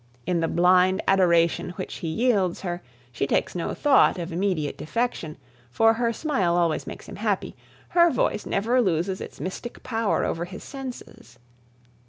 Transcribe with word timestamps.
In 0.25 0.39
the 0.39 0.47
blind 0.47 1.03
adoration 1.07 1.69
which 1.75 1.97
he 1.97 2.07
yields 2.07 2.61
her, 2.61 2.81
she 3.11 3.27
takes 3.27 3.53
no 3.53 3.75
thought 3.75 4.17
of 4.17 4.31
immediate 4.31 4.75
defection, 4.75 5.37
for 5.69 5.93
her 5.93 6.11
smile 6.11 6.57
always 6.57 6.87
makes 6.87 7.07
him 7.07 7.17
happy 7.17 7.55
her 7.89 8.09
voice 8.09 8.47
never 8.47 8.81
loses 8.81 9.21
its 9.21 9.39
mystic 9.39 9.83
power 9.83 10.25
over 10.25 10.45
his 10.45 10.63
senses. 10.63 11.37